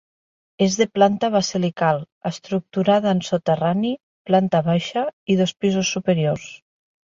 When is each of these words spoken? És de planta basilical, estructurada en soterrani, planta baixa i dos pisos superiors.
És 0.67 0.77
de 0.77 0.87
planta 0.95 1.29
basilical, 1.35 2.01
estructurada 2.31 3.13
en 3.17 3.23
soterrani, 3.29 3.93
planta 4.33 4.65
baixa 4.73 5.07
i 5.35 5.41
dos 5.45 5.57
pisos 5.63 5.97
superiors. 5.99 6.53